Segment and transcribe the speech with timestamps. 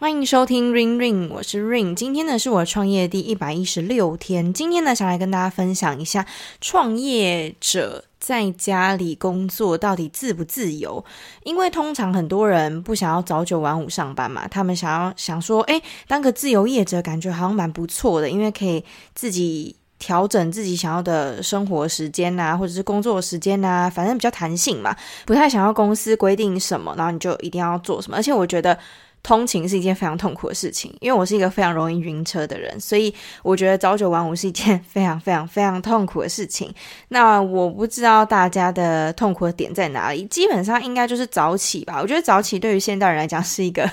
[0.00, 1.92] 欢迎收听 Ring Ring，我是 Ring。
[1.92, 4.54] 今天呢是我创业第一百一十六天。
[4.54, 6.24] 今天呢想来跟大家分享一下，
[6.60, 11.04] 创业者在家里工作到底自不自由？
[11.42, 18.84] 因为通常很多人不想要早九晚五上班嘛，他们想要想说，诶，当个自由业者感觉好像蛮不错的，因为可以
[19.16, 24.94] 自己调整自己想要的生活时间啊，或者是工作时间啊，反正比较弹性嘛，
[25.26, 28.16] 不太想要公司规定什么，然后你就一定要做什么。
[28.16, 28.78] 而且我觉得。
[29.22, 36.72] 通勤是一件非常痛苦的事情，因为我是一个非常容易晕车的人，所以我觉得朝九晚五是一件非常非常非常痛苦的事情。
[37.08, 41.98] 那我不知道大家的痛苦的点在哪里，基本上应该就是早起吧。
[42.00, 43.90] 我觉得早起对于现代人来讲是一个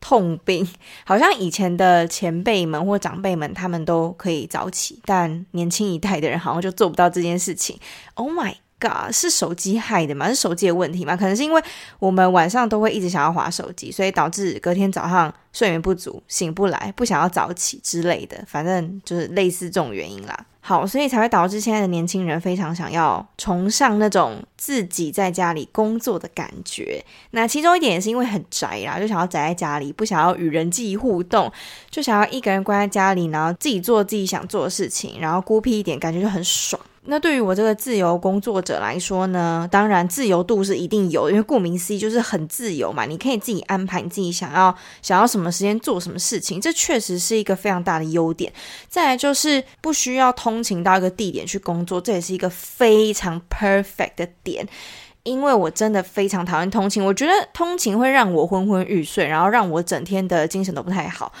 [0.00, 0.68] 痛病，
[1.04, 7.78] 好像以前的前辈们或长辈们他们都可以早起，但年轻一代的人好像就做不到这件事情。
[8.14, 8.54] Oh my。
[9.12, 10.28] 是手机害的吗？
[10.28, 11.16] 是手机的问题吗？
[11.16, 11.62] 可能是因为
[11.98, 18.42] 我们晚上都会一直想要滑手机，所以导致隔天早上睡眠不足，醒不来，不想要早起之类的。
[18.46, 20.46] 反正就是类似这种原因啦。
[20.60, 27.02] 好，所以才会导致现在的年轻人非常想要崇尚那种自己在家里工作的感觉。
[27.30, 31.50] 那其中一点也是因为很宅啦，就想要宅在家里，不想要与人际互动，
[31.90, 36.78] 就想要一个人关在家里，然后自己做自己想做的事情，然后孤僻一点，感觉就很爽。
[37.10, 48.52] 那对于我这个自由工作者来说呢，当然自由度是一定有，因为顾名思义就是很自由嘛，你可以自己安排你自己想要想要什么时间做什么事情，这确实是一个非常大的优点。
[48.88, 54.68] 再来就是不需要通勤到一个地点去工作，这也是一个非常 perfect 的点，
[55.22, 61.32] 因为我真的非常讨厌通勤，我觉得通勤会让我昏昏欲睡，然后让我整天的精神都不太好。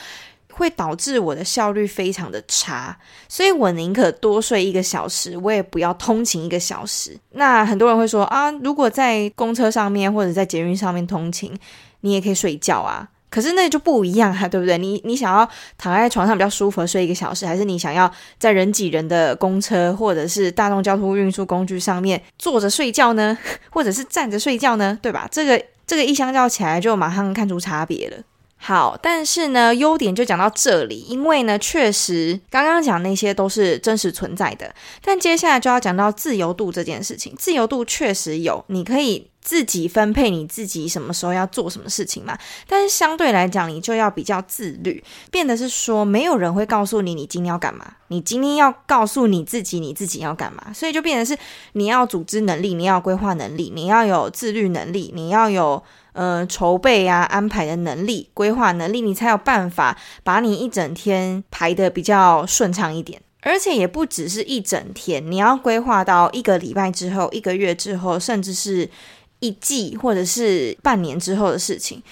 [0.58, 2.94] 会导致我的效率非常的差，
[3.28, 7.16] 所以我宁可多睡一个小时，我也不要通勤一个小时。
[7.30, 11.56] 那很多人会说啊，如果在公车上面或者在捷运上面通勤，
[12.00, 13.08] 你也可以睡觉啊。
[13.30, 14.78] 可是那就不一样啊，对不对？
[14.78, 23.36] 你你想要躺在床上比较舒服睡一个小时，还是你想要在人挤人的公车或者是大众交通运输工具上面坐着睡觉呢？
[23.70, 24.98] 或者是站着睡觉呢？
[25.02, 25.28] 对吧？
[25.30, 28.16] 这个这个一相较起来，就马上看出差别了。
[28.60, 34.74] 好，但是呢，优点就讲到这里，因为呢，确实刚刚讲那些都是真实存在的。
[35.00, 42.36] 但接下来就要讲到自由度这件事情，自由度确实有，你可以自己分配你自己什么时候要做什么事情嘛。
[42.66, 51.40] 但是相对来讲，你就要比较自律，变得是说，没有人会告诉你你今天要干嘛，你今天要告诉你自己你自己要干嘛，所以就变成是
[51.74, 55.80] 你要组织能力，你要规划能力，你要有自律能力，你要有。
[56.18, 63.22] 呃，筹备啊，安排的能力、规划能力，你才有办法把你一整天排得比较顺畅一点。
[63.42, 68.90] 而且也不只是一整天，你要规划到一个礼拜之后、一个月之后，甚至是
[69.38, 72.02] 一季或者是半年之后的事情。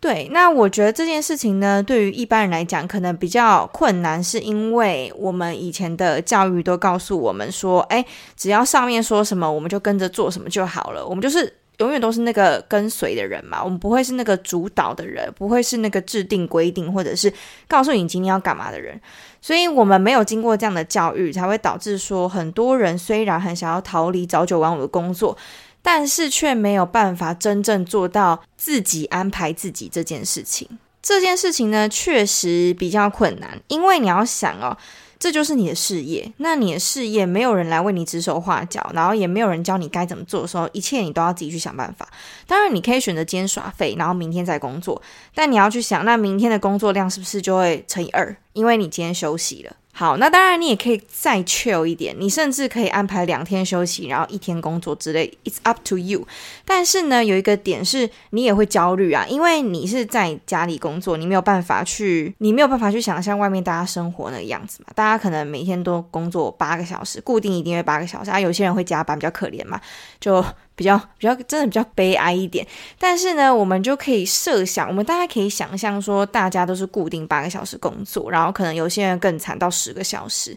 [0.00, 8.02] 对，那我觉得这件事情呢，对于一般人来讲可能比较困难，是因为我们以前的教育都告诉我们说，哎，
[8.34, 11.58] 只要上面说什么，我们就跟着做什么就好了，我们就是。
[11.82, 17.32] 永远都是那个跟随的人嘛，我们不会是那个主导的人，不会是那个制定规定或者是
[17.68, 19.00] 告诉你今天要干嘛的人，
[19.40, 25.36] 所以我们没有经过这样的教育，才会导致说很多人虽然很想要逃离早九晚五的工作，
[25.82, 30.68] 但是却没有办法真正做到自己安排自己这件事情。
[31.02, 34.76] 这件事情呢，确实比较困难，因为你要想哦。
[35.22, 42.08] 这就是你的事业，那你的事业没有人来为你指手画脚，然后也没有人教你该怎么做的时候，一切你都要自己去想办法。
[42.44, 45.00] 当然，你可以选择今天耍废，然后明天再工作，
[45.32, 48.36] 但你要去想，那明天的工作量是不是就会乘以二？
[48.52, 49.76] 因为你今天休息了。
[49.94, 56.26] 好，那当然你也可以再 chill 一点，你甚至可以安排两天休息，然后一天工作之类，it's up to you。
[56.64, 64.92] 但是呢，有一个点是你也会焦虑啊，因为你是在家里工作，你没有办法去，你没有办法去想象外面大家生活那个样子嘛。
[64.94, 69.78] 大家可能每天都工作八个小时，固定一定会八个小时啊，有些人会加班，比较可怜嘛，
[70.18, 70.42] 就。
[70.74, 72.66] 比较比较真的比较悲哀一点，
[72.98, 80.56] 但是呢，我们就可以设想，我们大家可以想象说，大家都是固定八个小时工作，然后可能有些人更惨到十个小时。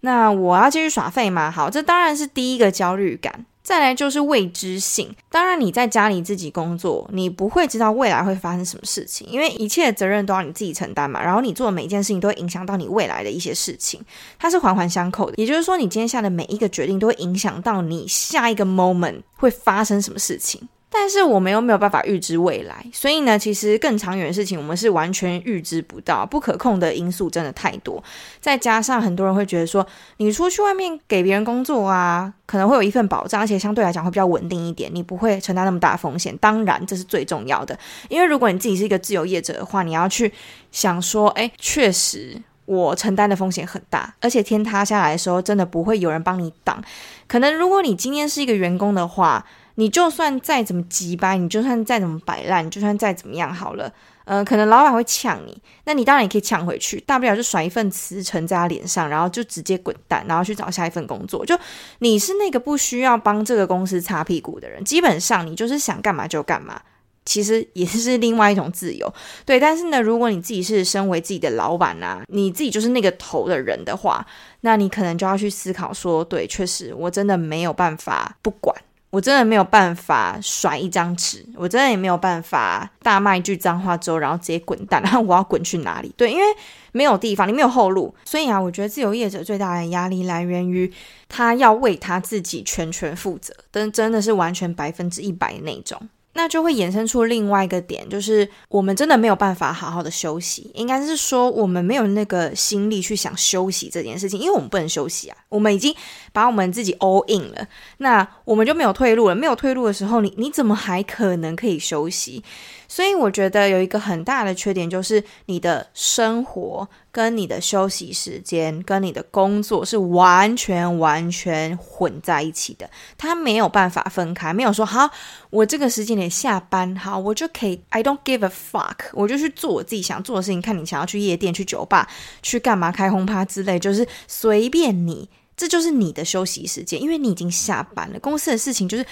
[0.00, 1.50] 那我要继续耍废吗？
[1.50, 3.44] 好，这当然是第一个焦虑感。
[3.62, 11.22] 再来就是未知性，当然你在家里自己工作，你不会知道未来会发生什么事情，因为一切责任都要你自己承担嘛。
[11.22, 14.00] 然后你做的每一件事情都会影响到你未来的一些事情，
[14.38, 15.34] 它是环环相扣的。
[15.36, 20.68] 也就是说，你今天下的每一个决定都会影响到你下一个 moment 会发生什么事情。
[20.92, 28.02] 但是我们又没有办法预知未来，所以呢，其实更长远的事情我们是完全预知不到，不可控的因素真的太多。
[28.40, 36.36] 再加上很多人会觉得说，你出去外面给别人工作啊，可能会有一份保障，而且相对来讲会比较稳定一点，你不会承担那么大的风险。
[36.38, 37.78] 当然，这是最重要的，
[38.08, 40.32] 因为如果你自己是一个自由业者的话，你要去
[40.72, 46.82] 想说，哎，确实我承担的风险很大，而且天塌下来的时候，真的不会有人帮你挡。
[47.28, 49.46] 可能如果你今天是一个员工的话，
[49.80, 53.90] 你就算再怎么急掰，你就算再怎么摆烂，你就算再怎么样好了，
[54.26, 61.46] 呃，可能老板会呛你，那你当然也可以呛回去，大不了就甩一份辞呈在他脸上，然后就直接滚蛋，然后去找下一份工作。
[61.46, 61.58] 就
[62.00, 66.78] 你是那个不需要帮这个公司擦屁股的人，基本上你就是想干嘛就干嘛，
[67.24, 69.10] 其实也是另外一种自由。
[69.46, 74.26] 对，但是呢，如果你自己是身为自己的老板啊，你自己就是那个头的人的话，
[74.60, 78.76] 那你可能就要去思考说，对，确实我真的没有办法不管。
[79.10, 85.02] 我真的没有办法甩一张纸，我真的也没有办法大骂一句脏话之后，然后直接滚蛋。
[85.04, 86.14] 然后我要滚去哪里？
[86.16, 86.44] 对，因为
[86.92, 88.14] 没有地方，你没有后路。
[88.24, 90.92] 所以啊，我觉得自由业者最大的压力来源于
[91.28, 96.00] 他要为他自己全权负责，但真的是完全百分之一百那种。
[96.32, 105.94] 那就会衍生出另外一个点，就是我们真的没有办法好好的休息，应该是说我们没有那个心力去想休息这件事情，因为我们不能休息啊，我们已经
[106.32, 107.66] 把我们自己 all in 了，
[107.98, 109.34] 那我们就没有退路了。
[109.34, 112.42] 没有退路的时候，你你怎么还可能可以休息？
[112.92, 124.52] 所以我觉得有一个很大的缺点，就是你的生活跟你的休息时间跟你的工作是完全完全混在一起的，它没有办法分开。
[124.52, 125.08] 没有说好，
[125.50, 130.60] 我这个时间点下班，好，我就可以，I don't give a fuck，我就去做我自己想做的事情。
[130.60, 132.08] 看你想要去夜店、去酒吧、
[132.42, 138.18] 去干嘛、开轰趴之类，就是随便你，这就是你的休息时间，因为你已经下班了。
[138.18, 139.06] 公司的事情就是。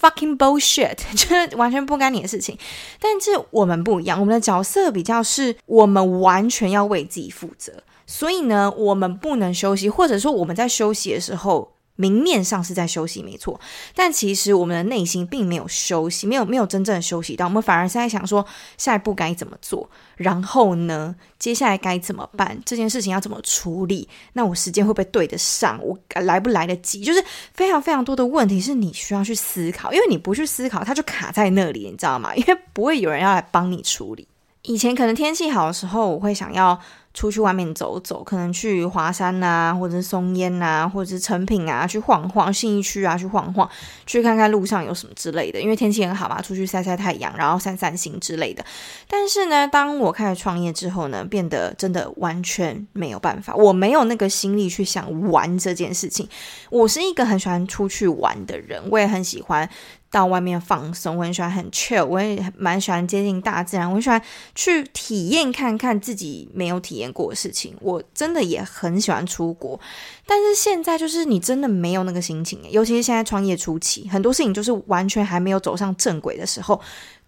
[0.00, 2.58] Fucking bullshit， 就是完全不干你的事情。
[3.00, 7.72] 但是我们不一样，我们的角色比较是我们完全要为自己负责，
[8.06, 11.75] 所以呢，我们不能休息，或者说我们在休息的时候。
[11.96, 13.58] 明面上是在休息，没错，
[13.94, 18.46] 但其实我们的内心并没有休息，没有没有真正的休息到，我们反而是在想说
[18.76, 22.60] 下一步该怎么做，然后呢，接下来该怎么办？
[22.64, 24.08] 这件事情要怎么处理？
[24.34, 25.80] 那我时间会不会对得上？
[25.82, 27.02] 我来不来得及？
[27.02, 32.34] 就是非常非常多的问题是你需要去思考，因为你不去思考，它就卡在那里，你知道吗？
[32.36, 34.28] 因为不会有人要来帮你处理。
[34.62, 36.78] 以前可能天气好的时候，我会想要。
[37.16, 43.66] 出去外面走走，可能去华山啊，或者是松烟啊，或者是诚品啊，去晃晃信义区啊，去晃晃，
[44.04, 45.58] 去看看路上有什么之类的。
[45.58, 48.62] 因为天气很好嘛，出去晒晒太阳，然后散散心之类的。
[49.08, 56.28] 但是呢，当我开始创业之后呢，变得真的完全没有办法，我没有那个心力去想玩这件事情。
[56.68, 59.66] 我是一个很喜欢出去玩的人，我也很喜欢。
[60.10, 64.20] 到外面放松，我很喜欢很 chill，我也蛮喜欢接近大自然，我很喜欢
[64.54, 67.74] 去体验看看自己没有体验过的事情。
[67.80, 69.78] 我真的也很喜欢出国，
[70.26, 76.80] 但是现在就是你真的没有那个心情，尤其是现在创业初期，很多事情就是完全还没有走上正轨的时候，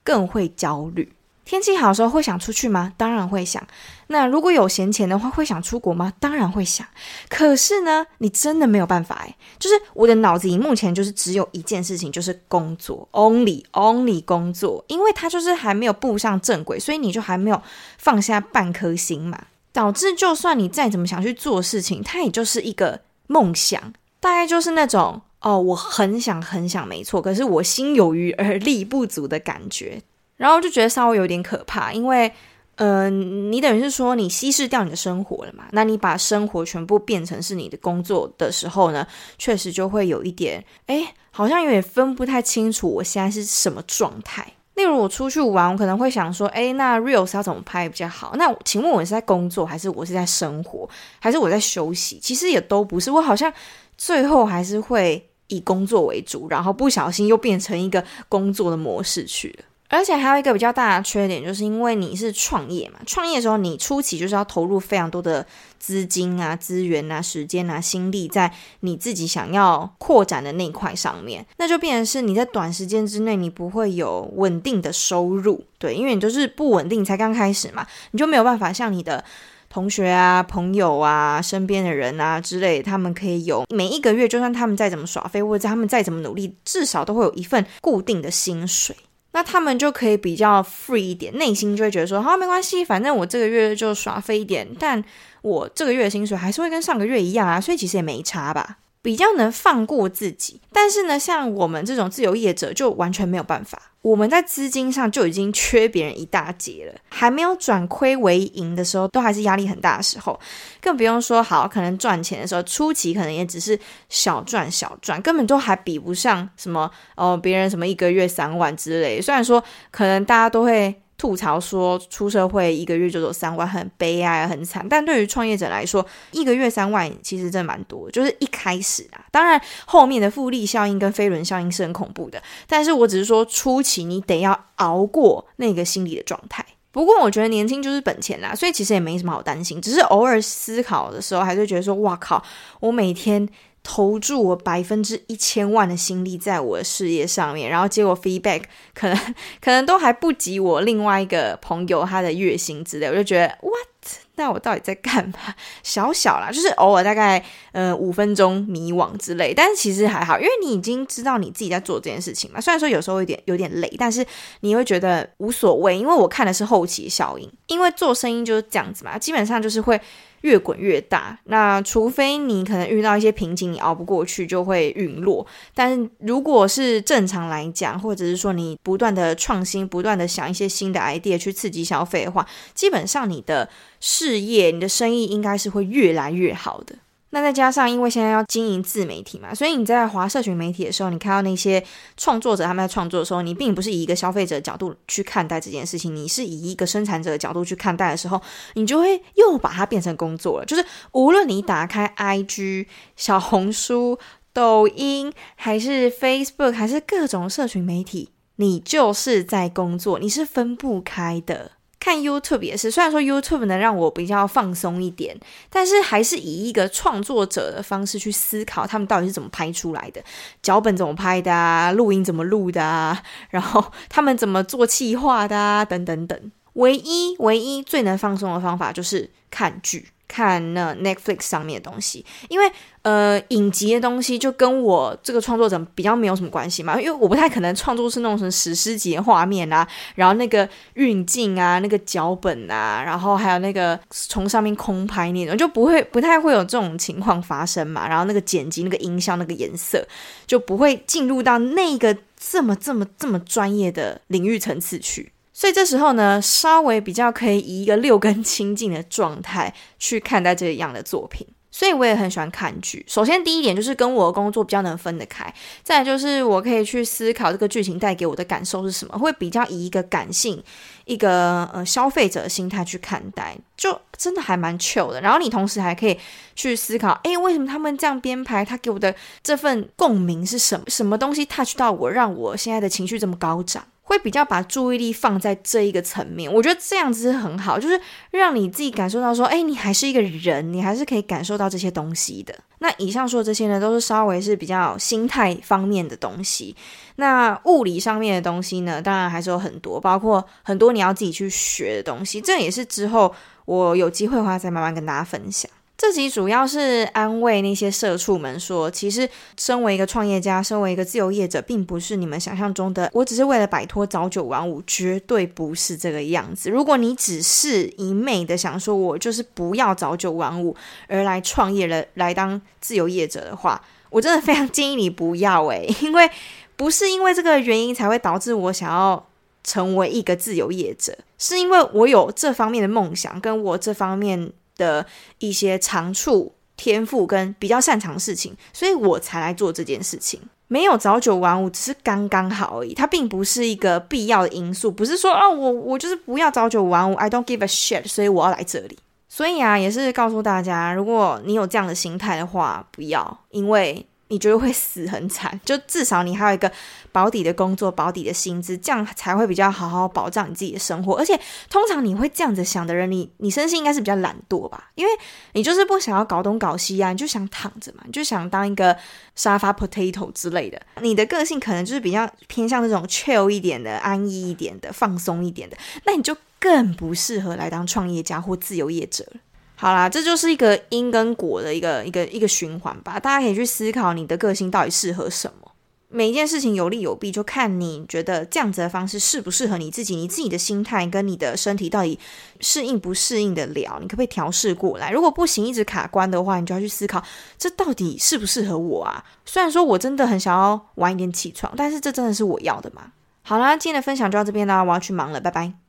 [0.03, 1.13] 更会焦虑。
[1.49, 2.93] 天气好的时候会想出去吗？
[2.99, 3.67] 当然会想。
[4.09, 6.13] 那如果有闲钱的话，会想出国吗？
[6.21, 6.87] 当然会想。
[7.31, 17.63] 可是呢，你真的没有办法哎，就是我的脑子里目前就是只有一件事情，就是工作，only only 工作，因为它就是还没有步上正轨，所以你就还没有
[17.97, 30.03] 放下半颗心嘛，导致就算你再怎么想去做事情，它也就是一个梦想，大概就是那种哦，我很想很想，没错，可是我心有余而力不足的感觉。
[30.39, 32.33] 然后就觉得稍微有点可怕，因为，
[32.77, 35.65] 嗯、呃，你等于是说你稀释掉你的生活了嘛？
[35.73, 44.47] 那你把生活全部变成是你的工作的时候呢，确实就会有一点，哎，好像有点分不太清楚我现在是什么状态。
[44.77, 48.37] 例如我出去玩，我可能会想说，哎，那 Reels 要怎么拍比较好？
[48.37, 52.21] 那请问我是在工作，还是我是在生活，还是我在休息？
[52.23, 53.53] 其实也都不是，我好像
[53.97, 59.65] 最后还是会以工作为主，然后不小心又变成一个工作的模式去了。
[59.89, 65.47] 而且还有一个比较大的缺点，就是因为你是创业嘛，创业的时候你初期就是要投入非常多的
[65.79, 79.25] 资金啊、资源啊、时间啊、心力在你自己想要扩展的那一块上面，那就变成是你在短时间之内你不会有稳定的收入，对，因为你就是不稳定，才刚开始嘛，你就没有办法像你的
[79.71, 88.95] 同学啊、朋友啊、身边的人啊之类，他们可以有每一个月，就算他们再怎么耍废，或者他们再怎么努力，至少都会有一份固定的薪水。
[89.33, 95.05] 那他们就可以比较 free 一点，内心就会觉得说，好，没关系，反正我这个月就耍飞一点，但
[95.43, 98.79] 我这个月的薪水还是会跟上个月一样啊，所以其实也没差吧。
[99.03, 100.61] 比较能放过自己。
[100.73, 103.81] 但是呢，像我们这种自由业者就完全没有办法。
[104.03, 110.39] 我们在资金上就已经缺别人一大截了，还没有转亏为盈的时候，都还是压力很大的时候，
[110.81, 113.79] 更不用说好可能赚钱的时候，初期可能也只是
[114.09, 119.21] 小赚小赚，根本都还比不上什么哦，别人什么一个月三万之类。
[119.21, 121.03] 虽然说可能大家都会。
[121.19, 124.89] 吐槽说出社会一个月就走三万，很悲哀，很惨。
[124.89, 128.09] 但对于创业者来说，一个月三万其实真的蛮多。
[128.11, 132.41] 就是一开始啊，当然后面的复利效应跟飞轮效应是很恐怖的。
[132.69, 136.65] 但是我只是说初期你得要熬过那个心理的状态。
[136.93, 139.83] 不过我觉得年轻就是本钱啦，所以其实也没什么好担心。
[139.83, 142.41] 只是偶尔思考的时候，还是觉得说，哇靠，
[142.81, 143.47] 我每天。
[143.91, 149.17] 投注我百分之一千万的心力在我的事业上面，然后结果 feedback 可能
[149.63, 153.89] 可能都还不及我另外一个朋友他的月薪之类，我就觉得 what？
[154.35, 155.55] 那我到底在干嘛？
[155.83, 157.43] 小小啦，就是偶尔大概
[157.73, 162.61] 呃五分钟迷惘之类，但是其实还好，因为你已经知道你自己在做这件事情嘛。
[162.61, 164.25] 虽然说有时候有点有点累，但是
[164.61, 169.99] 你会觉得无所谓，因为我看的是后期效应，因为做生意就是这样子嘛，基本上就是会。
[170.43, 175.47] 越滚越大，那除非你可能遇到一些瓶颈，你熬不过去就会陨落。
[175.75, 183.69] 但如果是正常来讲，或者是说你不断的创新，不断的想一些新的 idea 去刺激消费的话，基本上你的
[184.01, 186.95] 事业、你的生意应该是会越来越好的。
[187.39, 191.83] 那再加上，因为现在要经营自媒体嘛，所以你在华社群媒体的时候，你看到那些
[192.17, 198.43] 创作者他们在创作的时候，你并不是以一个消费者的角度去看待这件事情，你是以一个生产者的角度去看待的时候，
[198.75, 200.65] 你就会又把它变成工作了。
[200.65, 204.19] 就是无论你打开 IG、小红书、
[204.53, 211.78] 抖音，还是 Facebook，还是各种社群媒体，你就是在工作，你是分不开的。
[212.09, 215.39] 看 YouTube 也是，虽然说 YouTube 能让我比较放松一点，
[215.69, 220.25] 但是还是以一个创作者的方式去思考他们到底是怎么拍出来的，
[220.63, 226.51] 脚本怎么拍的啊，录音怎么录的啊，然后他们怎么做企划的啊，等等等。
[226.73, 230.09] 唯一唯一最能放松的方法就是看剧。
[230.29, 232.71] 看那 Netflix 上面的东西，因为
[233.03, 250.07] 呃影集的东西就跟我这个创作者比较没有什么关系嘛，因为我不太可能创作是那种什么史诗级的画面啊，然后那个运镜啊，那个脚本啊，然后还有那个从上面空拍那种，就不会不太会有这种情况发生嘛，然后那个剪辑、那个音效、那个颜色
[250.47, 255.33] 就不会进入到那个这么这么这么专业的领域层次去。
[255.59, 261.45] 所以这时候呢，稍微比较可以以一个六根清净的状态去看待这一样的作品。
[261.73, 263.05] 所以我也很喜欢看剧。
[263.09, 270.63] 首先第一点就是跟我的工作比较能分得开，再就是我可以去思考这个剧情带给我的感受是什么，会比较以一个感性、
[271.07, 275.21] 一个呃消费者的心态去看待，就真的还蛮 chill 的。
[275.21, 276.17] 然后你同时还可以
[276.55, 278.65] 去思考，诶，为什么他们这样编排？
[278.65, 279.13] 他给我的
[279.43, 280.85] 这份共鸣是什么？
[280.87, 283.85] 什么东西 touch 到我，让我现在的情绪这么高涨？
[284.09, 288.01] 会比较把注意力放在这一个层面，我觉得这样子是很好，就是
[288.31, 292.55] 让你自己感受到说，哎，你还是一个人，你还是可以感受到这些东西的。
[292.79, 296.75] 那以上说的这些呢，都是稍微是比较心态方面的东西。
[297.17, 302.41] 那物理上面的东西呢，当然还是有很多，包括很多你要自己去学的东西。
[302.41, 303.35] 这也是之后
[303.67, 305.71] 我有机会的话，再慢慢跟大家分享。
[306.01, 309.29] 这集主要是安慰那些社畜们说，其实
[309.59, 316.71] 身为一个创业家，身为一个自由业者，并不是你们想象中的，我只是为了摆脱朝九晚五，绝对不是这个样子。
[316.71, 320.77] 如果你只是一昧的想说，我就是不要朝九晚五
[321.09, 326.31] 而来创业了，来当自由业者的话，我真的非常建议你不要诶，因为
[326.77, 329.27] 不是因为这个原因才会导致我想要
[329.65, 334.53] 成为一个自由业者，是因为我有这方面的梦想，跟我这方面。
[334.79, 335.05] 的
[335.39, 340.41] 一些长处、天赋跟比较擅长事情，所以我才来做这件事情。
[340.69, 342.95] 没有早九晚五，只是刚刚好而已。
[342.95, 348.99] 它并不是一个必要的因素，不是说哦，我我就是不要早九晚五，I don't give a shit，所以我要来这里。
[349.29, 354.07] 所以啊，也是告诉大家，如果你有这样的心态的话，不要，因为。
[354.29, 356.71] 你觉得会死很惨，就至少你还有一个
[357.11, 361.17] 保底的工作、保底的薪资，这样才会比较好好保障你自己的生活。
[361.17, 361.39] 而且，
[361.71, 364.91] 通常你会这样子想的人，你你身心应该是比较懒惰吧？
[364.95, 365.13] 因为
[365.53, 368.97] 你就是不想要搞东搞西啊，你就想躺着嘛，你就想当一个
[369.35, 370.81] 沙发 potato 之类的。
[371.01, 379.38] 你的个性可能就是比较偏向那种 chill 一点的、安逸一点的、放松一点的，那你就更不适合来当创业家或自由业者了。
[379.81, 383.21] 好啦，这就是一个因跟果的一个一个一个循环吧。
[383.21, 385.71] 大家可以去思考你的个性到底适合什么。
[386.09, 392.19] 每一件事情有利有弊，就看你觉得这样子的方式适不适合你自己，你自己的心态跟你的身体到底
[392.61, 395.13] 适应不适应得了，你可不可以调试过来？
[395.13, 397.23] 如果不行，一直卡关的话，你就要去思考，
[397.57, 399.23] 这到底适不适合我啊？
[399.45, 403.13] 虽然说我真的很想要晚一点起床，但是这真的是我要的吗？
[403.43, 405.88] 好啦，今天的分享就到这边啦，我要去忙了，拜拜。